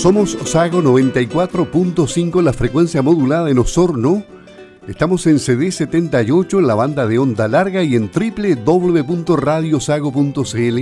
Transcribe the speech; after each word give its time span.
Somos 0.00 0.32
Sago 0.46 0.80
94.5 0.80 2.40
la 2.40 2.54
frecuencia 2.54 3.02
modulada 3.02 3.50
en 3.50 3.58
Osorno. 3.58 4.24
Estamos 4.88 5.26
en 5.26 5.36
CD78 5.36 6.58
en 6.58 6.66
la 6.66 6.74
banda 6.74 7.06
de 7.06 7.18
onda 7.18 7.48
larga 7.48 7.82
y 7.82 7.96
en 7.96 8.10
www.radiosago.cl. 8.10 10.78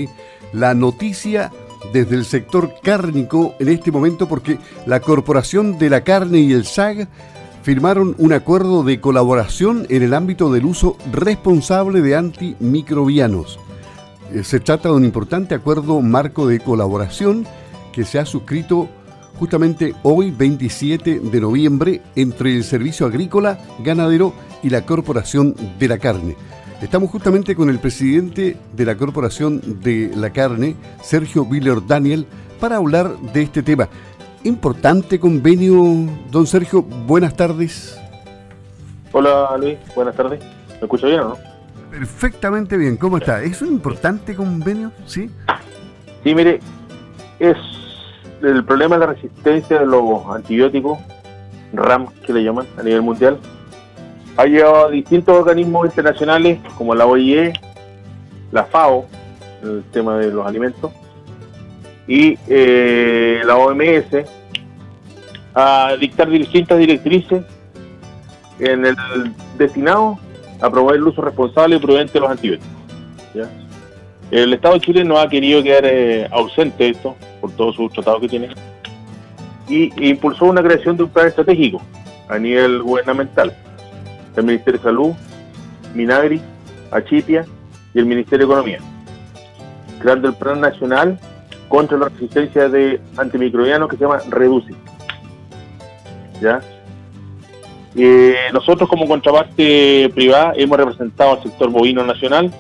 La 0.53 0.75
noticia 0.75 1.51
desde 1.93 2.15
el 2.15 2.25
sector 2.25 2.75
cárnico 2.81 3.57
en 3.59 3.71
este 3.71 3.91
momento 3.91 4.29
porque 4.29 4.61
la 4.87 5.01
Corporación 5.01 5.79
de 5.79 5.91
la 5.91 6.05
Carne 6.05 6.39
y 6.39 6.53
el 6.53 6.65
SAG 6.65 7.09
firmaron 7.65 8.15
un 8.19 8.33
acuerdo 8.33 8.85
de 8.85 9.01
colaboración 9.01 9.85
en 9.89 10.05
el 10.05 10.15
ámbito 10.15 10.53
del 10.53 10.65
uso 10.65 10.97
responsable 11.11 12.03
de 12.03 12.15
antimicrobianos. 12.15 13.59
Eh, 14.33 14.45
se 14.45 14.61
trata 14.61 14.91
de 14.91 14.95
un 14.95 15.05
importante 15.05 15.57
acuerdo 15.57 16.01
marco 16.03 16.47
de 16.47 16.61
colaboración 16.61 17.49
que 17.93 18.05
se 18.05 18.21
ha 18.21 18.25
suscrito 18.25 18.89
justamente 19.39 19.95
hoy 20.03 20.31
27 20.31 21.21
de 21.21 21.41
noviembre 21.41 22.03
entre 22.17 22.55
el 22.55 22.65
Servicio 22.65 23.07
Agrícola, 23.07 23.59
Ganadero 23.79 24.35
y 24.63 24.71
la 24.71 24.85
Corporación 24.85 25.55
de 25.79 25.89
la 25.89 25.99
Carne. 25.99 26.37
Estamos 26.83 27.11
justamente 27.11 27.55
con 27.57 27.71
el 27.71 27.79
presidente 27.79 28.57
de 28.73 28.85
la 28.85 28.97
Corporación 28.97 29.81
de 29.81 30.11
la 30.15 30.31
Carne, 30.31 30.77
Sergio 31.03 31.45
Willer 31.45 31.87
Daniel, 31.87 32.27
para 32.61 32.77
hablar 32.77 33.17
de 33.33 33.43
este 33.43 33.63
tema. 33.63 33.89
Importante 34.45 35.19
convenio, 35.19 36.07
don 36.31 36.47
Sergio, 36.47 36.83
buenas 36.83 37.37
tardes. 37.37 37.99
Hola 39.13 39.57
Luis, 39.59 39.79
buenas 39.95 40.15
tardes. 40.15 40.41
¿Me 40.69 40.83
escucha 40.83 41.07
bien 41.07 41.21
o 41.21 41.29
no? 41.31 41.37
Perfectamente 41.91 42.77
bien, 42.77 42.97
¿cómo 42.97 43.19
está? 43.19 43.43
¿Es 43.43 43.63
un 43.63 43.69
importante 43.69 44.35
convenio? 44.35 44.93
Sí. 45.07 45.31
Sí, 46.23 46.35
mire, 46.35 46.61
es 47.39 47.57
el 48.43 48.65
problema 48.65 48.97
de 48.97 49.07
la 49.07 49.13
resistencia 49.13 49.81
de 49.81 49.87
los 49.87 50.27
antibióticos, 50.27 50.99
RAM 51.73 52.07
que 52.25 52.33
le 52.33 52.43
llaman 52.43 52.67
a 52.79 52.83
nivel 52.83 53.03
mundial, 53.03 53.39
ha 54.37 54.45
llevado 54.45 54.87
a 54.87 54.91
distintos 54.91 55.37
organismos 55.37 55.87
internacionales 55.87 56.61
como 56.77 56.95
la 56.95 57.07
OIE, 57.07 57.53
la 58.53 58.65
FAO, 58.65 59.07
el 59.63 59.83
tema 59.93 60.17
de 60.19 60.31
los 60.31 60.47
alimentos, 60.47 60.93
y 62.07 62.39
eh, 62.49 63.41
la 63.45 63.57
OMS 63.57 64.27
a 65.55 65.97
dictar 65.99 66.31
distintas 66.31 66.79
directrices 66.79 67.45
en 68.61 68.87
el 68.87 68.97
destinado 69.57 70.19
a 70.61 70.71
promover 70.71 70.97
el 70.97 71.07
uso 71.07 71.21
responsable 71.21 71.77
y 71.77 71.79
prudente 71.79 72.15
de 72.15 72.21
los 72.21 72.31
antibióticos. 72.31 72.79
El 74.31 74.53
Estado 74.53 74.75
de 74.75 74.81
Chile 74.81 75.05
no 75.05 75.19
ha 75.19 75.29
querido 75.29 75.63
quedar 75.63 75.85
eh, 75.87 76.29
ausente 76.31 76.85
de 76.85 76.91
esto, 76.91 77.17
por 77.41 77.51
todos 77.53 77.77
sus 77.77 77.93
tratados 77.93 78.21
que 78.21 78.29
tiene, 78.29 78.49
y 79.69 80.09
impulsó 80.09 80.47
una 80.47 80.63
creación 80.63 80.97
de 80.97 81.05
un 81.05 81.11
plan 81.11 81.27
estratégico 81.29 81.83
a 82.29 82.39
nivel 82.39 82.83
gubernamental. 82.83 83.55
El 84.37 84.45
Ministerio 84.45 84.79
de 84.79 84.85
Salud, 84.85 85.13
Minagri, 85.95 86.41
Achipia 86.91 87.45
y 87.95 87.99
el 87.99 88.07
Ministerio 88.07 88.47
de 88.47 88.53
Economía, 88.53 88.79
creando 89.99 90.29
el 90.29 90.35
Plan 90.35 90.61
Nacional 90.61 91.19
contra 91.69 91.99
la 91.99 92.09
resistencia 92.09 92.69
de 92.69 93.01
antimicrobianos 93.17 93.89
que 93.89 93.97
se 93.97 94.05
llama 94.05 94.21
REDUCE. 94.31 94.75
¿Ya? 96.41 96.61
Eh, 97.97 98.37
nosotros 98.53 98.89
como 98.89 99.09
contraparte 99.09 100.11
privada 100.15 100.53
hemos 100.57 100.79
representado 100.79 101.33
al 101.33 101.43
sector 101.43 101.71
bovino 101.71 102.05
nacional, 102.05 102.53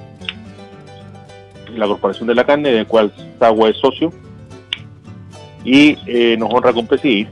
la 1.77 1.87
Corporación 1.87 2.27
de 2.27 2.35
la 2.35 2.45
Carne, 2.45 2.71
del 2.71 2.87
cual 2.87 3.13
Sagua 3.39 3.69
es 3.69 3.77
socio, 3.77 4.13
y 5.65 5.99
eh, 6.07 6.37
nos 6.39 6.53
honra 6.53 6.73
con 6.73 6.87
presidir. 6.87 7.29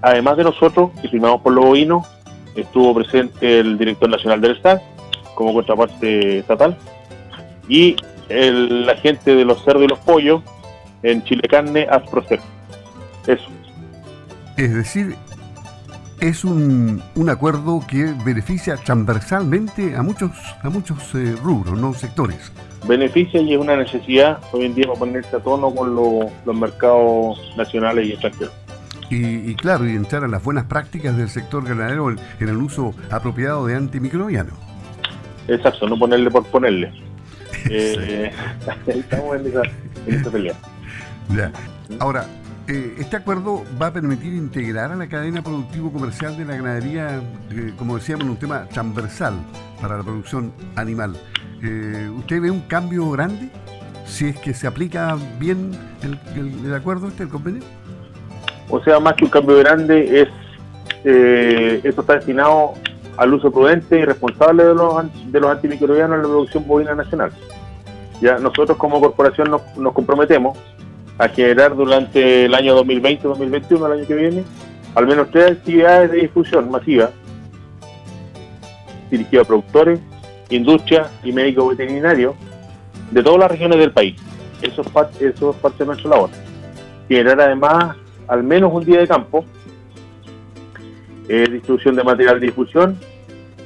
Además 0.00 0.36
de 0.36 0.44
nosotros, 0.44 0.90
que 1.00 1.08
firmamos 1.08 1.40
por 1.42 1.52
los 1.52 1.64
bovinos, 1.64 2.06
estuvo 2.54 2.94
presente 2.94 3.60
el 3.60 3.78
director 3.78 4.08
nacional 4.08 4.40
del 4.40 4.56
STAD 4.56 4.80
como 5.34 5.54
contraparte 5.54 6.38
estatal 6.38 6.76
y 7.68 7.96
el 8.28 8.88
agente 8.88 9.34
de 9.34 9.44
los 9.44 9.62
cerdos 9.64 9.84
y 9.84 9.88
los 9.88 9.98
pollos 10.00 10.42
en 11.02 11.22
Chile 11.24 11.42
Carne, 11.48 11.86
Asprocer. 11.90 12.40
Eso. 13.26 13.48
Es 14.56 14.74
decir, 14.74 15.16
es 16.20 16.44
un, 16.44 17.02
un, 17.14 17.30
acuerdo 17.30 17.80
que 17.86 18.14
beneficia 18.24 18.76
transversalmente 18.76 19.96
a 19.96 20.02
muchos 20.02 20.30
a 20.62 20.68
muchos 20.68 21.14
eh, 21.14 21.36
rubros, 21.42 21.78
no 21.78 21.94
sectores. 21.94 22.52
Beneficia 22.86 23.40
y 23.40 23.54
es 23.54 23.58
una 23.58 23.76
necesidad 23.76 24.38
hoy 24.52 24.66
en 24.66 24.74
día 24.74 24.86
para 24.86 24.98
ponerse 24.98 25.36
a 25.36 25.40
tono 25.40 25.74
con 25.74 25.94
los 25.94 26.56
mercados 26.56 27.38
nacionales 27.56 28.06
y 28.06 28.12
extranjeros. 28.12 28.52
Y, 29.10 29.54
claro, 29.54 29.88
y 29.88 29.96
entrar 29.96 30.22
a 30.24 30.28
las 30.28 30.44
buenas 30.44 30.66
prácticas 30.66 31.16
del 31.16 31.30
sector 31.30 31.66
ganadero 31.66 32.10
en, 32.10 32.18
el 32.40 32.56
uso 32.58 32.94
apropiado 33.10 33.66
de 33.66 33.74
antimicrobianos. 33.74 34.52
Exacto, 35.46 35.88
no 35.88 35.98
ponerle 35.98 36.30
por 36.30 36.44
ponerle. 36.44 36.92
eh, 37.70 38.30
estamos 38.86 39.36
en 39.36 39.46
esa, 39.46 39.62
en 40.06 40.14
esa 40.14 40.30
pelea. 40.30 40.54
Ya. 41.34 41.50
Ahora, 42.00 42.26
eh, 42.70 42.96
este 42.98 43.16
acuerdo 43.16 43.64
va 43.80 43.86
a 43.86 43.92
permitir 43.94 44.34
integrar 44.34 44.92
a 44.92 44.94
la 44.94 45.08
cadena 45.08 45.40
productivo-comercial 45.40 46.36
de 46.36 46.44
la 46.44 46.56
ganadería, 46.56 47.22
eh, 47.50 47.72
como 47.78 47.96
decíamos, 47.96 48.26
un 48.26 48.36
tema 48.36 48.66
transversal 48.66 49.36
para 49.80 49.96
la 49.96 50.02
producción 50.02 50.52
animal. 50.76 51.16
Eh, 51.62 52.10
¿Usted 52.18 52.42
ve 52.42 52.50
un 52.50 52.60
cambio 52.60 53.10
grande 53.10 53.48
si 54.04 54.26
es 54.28 54.38
que 54.38 54.52
se 54.52 54.66
aplica 54.66 55.16
bien 55.38 55.70
el, 56.02 56.74
acuerdo 56.74 57.08
este, 57.08 57.22
el 57.22 57.30
convenio? 57.30 57.62
O 58.68 58.84
sea, 58.84 59.00
más 59.00 59.14
que 59.14 59.24
un 59.24 59.30
cambio 59.30 59.56
grande, 59.56 60.20
es 60.20 60.28
esto 61.84 62.02
está 62.02 62.16
destinado 62.16 62.74
al 63.16 63.32
uso 63.32 63.50
prudente 63.50 63.98
y 63.98 64.04
responsable 64.04 64.64
de 64.64 64.74
los, 64.74 65.32
de 65.32 65.40
los 65.40 65.50
antimicrobianos 65.50 66.16
en 66.16 66.22
la 66.22 66.28
producción 66.28 66.66
bovina 66.66 66.94
nacional. 66.94 67.32
Ya 68.20 68.36
nosotros 68.38 68.76
como 68.76 69.00
corporación 69.00 69.50
nos, 69.50 69.62
nos 69.78 69.94
comprometemos 69.94 70.58
a 71.18 71.28
generar 71.28 71.74
durante 71.74 72.44
el 72.44 72.54
año 72.54 72.80
2020-2021, 72.84 73.86
el 73.86 73.92
año 73.92 74.06
que 74.06 74.14
viene, 74.14 74.44
al 74.94 75.06
menos 75.06 75.30
tres 75.30 75.52
actividades 75.52 76.12
de 76.12 76.18
difusión 76.18 76.70
masiva 76.70 77.10
dirigidas 79.10 79.44
a 79.44 79.48
productores, 79.48 80.00
industria 80.50 81.10
y 81.24 81.32
médicos 81.32 81.76
veterinarios 81.76 82.34
de 83.10 83.22
todas 83.22 83.40
las 83.40 83.50
regiones 83.50 83.78
del 83.78 83.90
país. 83.90 84.16
Eso 84.62 84.82
es, 84.82 84.88
parte, 84.88 85.24
de 85.24 85.86
nuestra 85.86 86.10
labor. 86.10 86.30
Generar 87.08 87.40
además 87.40 87.96
al 88.26 88.42
menos 88.42 88.70
un 88.72 88.84
día 88.84 89.00
de 89.00 89.08
campo, 89.08 89.44
eh, 91.28 91.46
distribución 91.50 91.96
de 91.96 92.04
material 92.04 92.38
de 92.38 92.46
difusión 92.46 92.98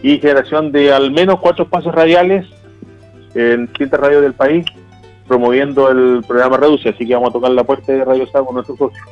y 0.03 0.19
generación 0.19 0.73
de 0.73 0.93
al 0.93 1.11
menos 1.11 1.41
cuatro 1.41 1.65
espacios 1.65 1.95
radiales 1.95 2.47
en 3.35 3.67
distintas 3.67 4.01
radios 4.01 4.23
del 4.23 4.35
país 4.35 4.65
promoviendo 5.27 5.91
el 5.91 6.23
programa 6.27 6.57
Reduce, 6.57 6.91
así 6.91 7.07
que 7.07 7.15
vamos 7.15 7.31
a 7.31 7.33
tocar 7.33 7.51
la 7.51 7.65
puerta 7.65 7.93
de 7.93 8.05
Radio 8.05 8.27
Sago 8.27 8.47
con 8.47 8.55
nuestro 8.57 8.77
socio. 8.77 9.03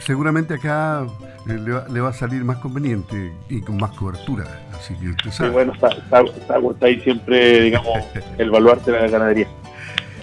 seguramente 0.00 0.54
acá 0.54 1.06
eh, 1.48 1.58
le 1.90 2.00
va, 2.00 2.08
a 2.08 2.12
salir 2.12 2.44
más 2.44 2.58
conveniente 2.58 3.32
y 3.48 3.60
con 3.60 3.76
más 3.76 3.92
cobertura, 3.92 4.44
así 4.72 4.94
que 4.94 5.08
usted 5.08 5.30
sabe. 5.30 5.48
Sí, 5.50 5.54
bueno, 5.54 5.72
está 5.72 6.86
ahí 6.86 7.00
siempre, 7.00 7.62
digamos, 7.62 7.98
el 8.38 8.50
baluarte 8.50 8.92
de 8.92 9.00
la 9.00 9.08
ganadería. 9.08 9.48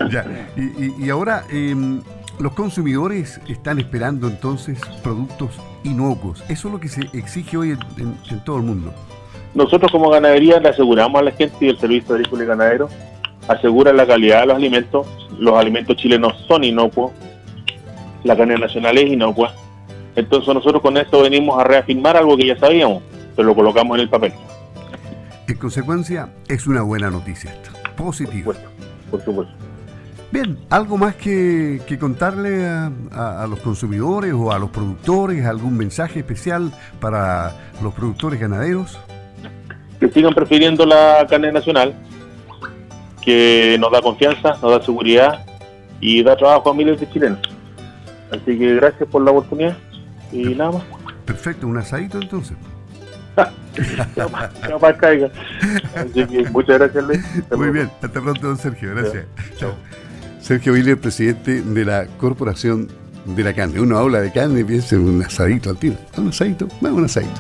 Ya, 0.10 0.26
y, 0.56 1.04
y, 1.04 1.10
ahora 1.10 1.44
em, 1.52 2.02
los 2.40 2.54
consumidores 2.54 3.42
están 3.50 3.80
esperando 3.80 4.30
entonces 4.30 4.80
productos 5.04 5.60
inocuos. 5.84 6.42
Eso 6.48 6.70
es 6.70 6.74
lo 6.74 6.80
que 6.80 6.88
se 6.88 7.02
exige 7.12 7.58
hoy 7.58 7.72
en, 7.98 8.18
en 8.30 8.44
todo 8.46 8.58
el 8.58 8.64
mundo. 8.64 8.94
Nosotros 9.54 9.92
como 9.92 10.10
ganadería 10.10 10.60
le 10.62 10.70
aseguramos 10.70 11.20
a 11.20 11.26
la 11.26 11.32
gente 11.32 11.58
y 11.60 11.68
el 11.70 11.78
servicio 11.78 12.16
agrícola 12.16 12.44
y 12.44 12.48
ganadero 12.48 12.90
asegura 13.50 13.92
la 13.92 14.08
calidad 14.08 14.42
de 14.42 14.48
los 14.48 14.56
alimentos. 14.56 15.08
Los 15.38 15.58
alimentos 15.58 15.98
chilenos 15.98 16.34
son 16.48 16.64
inocuos, 16.64 17.12
la 18.24 18.38
carne 18.38 18.58
nacional 18.58 18.98
es 18.98 19.12
inocua. 19.12 19.54
Entonces 20.16 20.54
nosotros 20.54 20.82
con 20.82 20.98
esto 20.98 21.22
venimos 21.24 21.60
a 21.60 21.64
reafirmar 21.64 22.16
algo 22.16 22.38
que 22.38 22.48
ya 22.48 22.58
sabíamos, 22.58 23.04
pero 23.36 23.48
lo 23.48 23.56
colocamos 23.56 23.98
en 23.98 24.02
el 24.02 24.10
papel. 24.10 24.34
En 25.48 25.58
consecuencia, 25.58 26.30
es 26.48 26.68
una 26.68 26.84
buena 26.84 27.10
noticia 27.10 27.52
esto, 27.52 27.72
positiva. 27.96 28.54
Por 29.10 29.24
supuesto. 29.24 29.54
Bien, 30.32 30.60
¿algo 30.70 30.98
más 30.98 31.16
que, 31.16 31.82
contarle 32.00 32.68
a, 32.68 33.48
los 33.50 33.60
consumidores 33.62 34.32
o 34.34 34.52
a 34.52 34.60
los 34.60 34.70
productores? 34.70 35.44
¿Algún 35.46 35.76
mensaje 35.76 36.20
especial 36.20 36.72
para 37.00 37.54
los 37.82 37.96
productores 37.96 38.40
ganaderos? 38.40 39.00
Que 40.00 40.08
sigan 40.10 40.36
prefiriendo 40.36 40.86
la 40.86 41.26
carne 41.28 41.52
nacional, 41.52 41.96
que 43.24 43.78
nos 43.80 43.92
da 43.92 44.02
confianza, 44.02 44.56
nos 44.62 44.72
da 44.72 44.82
seguridad 44.82 45.46
y 46.00 46.24
da 46.24 46.36
trabajo 46.36 46.70
a 46.70 46.74
miles 46.74 47.00
de 47.00 47.10
chilenos. 47.10 47.40
Así 48.32 48.58
que 48.58 48.76
gracias 48.76 49.10
por 49.10 49.24
la 49.24 49.32
oportunidad 49.32 49.78
y 50.32 50.56
nada 50.56 50.72
más. 50.72 50.84
Perfecto, 51.26 51.68
un 51.68 51.78
asadito 51.78 52.20
entonces. 52.20 52.58
caiga. 55.00 55.30
Así 55.96 56.26
que 56.26 56.50
muchas 56.50 56.80
gracias, 56.80 57.04
Luis. 57.04 57.22
Muy 57.56 57.70
bien, 57.70 57.90
hasta 58.02 58.22
pronto, 58.22 58.48
don 58.48 58.58
Sergio. 58.58 58.92
Gracias. 58.96 59.26
Chao. 59.58 59.74
Sergio 60.42 60.74
Viller, 60.74 61.00
presidente 61.00 61.62
de 61.62 61.86
la 61.86 62.08
Corporación 62.18 62.88
de 63.26 63.44
la 63.44 63.54
carne. 63.54 63.80
Uno 63.80 63.98
habla 63.98 64.22
de 64.22 64.32
carne 64.32 64.62
y 64.62 64.64
piensa 64.64 64.96
en 64.96 65.08
un 65.08 65.24
asadito 65.24 65.70
al 65.70 65.78
tiro. 65.78 65.96
Un 66.18 66.30
asadito, 66.30 66.68
vamos 66.82 67.00
un 67.00 67.06
asadito. 67.06 67.40